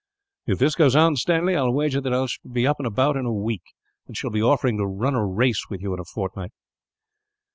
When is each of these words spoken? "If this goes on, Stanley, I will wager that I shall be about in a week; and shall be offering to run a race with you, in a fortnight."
"If 0.47 0.57
this 0.57 0.73
goes 0.73 0.95
on, 0.95 1.15
Stanley, 1.15 1.55
I 1.55 1.61
will 1.61 1.75
wager 1.75 2.01
that 2.01 2.11
I 2.11 2.25
shall 2.25 2.51
be 2.51 2.65
about 2.65 3.15
in 3.17 3.27
a 3.27 3.31
week; 3.31 3.61
and 4.07 4.17
shall 4.17 4.31
be 4.31 4.41
offering 4.41 4.79
to 4.79 4.87
run 4.87 5.13
a 5.13 5.23
race 5.23 5.65
with 5.69 5.83
you, 5.83 5.93
in 5.93 5.99
a 5.99 6.05
fortnight." 6.05 6.53